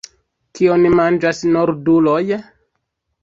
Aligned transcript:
Kion 0.59 0.85
manĝas 0.99 1.41
norduloj? 1.57 2.19